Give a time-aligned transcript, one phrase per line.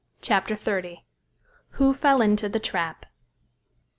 [0.19, 1.01] CHAPTER XXX
[1.77, 3.05] WHO FELL INTO THE TRAP?